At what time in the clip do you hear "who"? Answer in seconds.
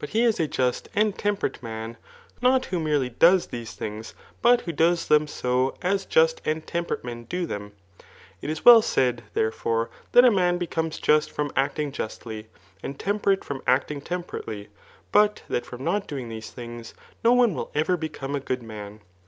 2.64-2.80, 4.62-4.72